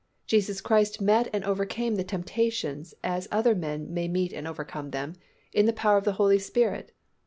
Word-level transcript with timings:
Jesus 0.25 0.61
Christ 0.61 0.99
met 0.99 1.29
and 1.31 1.43
overcame 1.43 1.95
temptations 1.95 2.95
as 3.03 3.27
other 3.31 3.53
men 3.53 3.93
may 3.93 4.07
meet 4.07 4.33
and 4.33 4.47
overcome 4.47 4.89
them, 4.89 5.13
in 5.53 5.67
the 5.67 5.73
power 5.73 5.99
of 5.99 6.05
the 6.05 6.13
Holy 6.17 6.39
Spirit. 6.39 6.91